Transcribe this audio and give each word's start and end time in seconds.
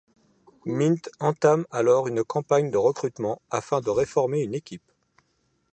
Mint 0.65 1.11
entame 1.19 1.67
alors 1.69 2.07
une 2.07 2.23
campagne 2.23 2.71
de 2.71 2.77
recrutement 2.79 3.39
afin 3.51 3.81
de 3.81 3.91
reformer 3.91 4.39
une 4.41 4.55
équipe. 4.55 4.91